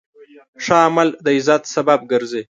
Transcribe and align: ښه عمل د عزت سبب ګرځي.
ښه 0.63 0.75
عمل 0.85 1.09
د 1.25 1.27
عزت 1.37 1.63
سبب 1.75 1.99
ګرځي. 2.11 2.41